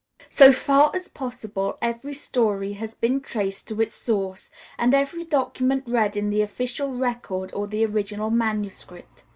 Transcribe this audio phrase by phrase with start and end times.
[0.31, 5.83] So far as possible, every story has been traced to its source, and every document
[5.85, 9.25] read in the official record or the original manuscript.